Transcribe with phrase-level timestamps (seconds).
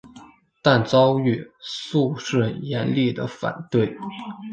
[0.63, 3.95] 但遭遇肃顺严厉的反对。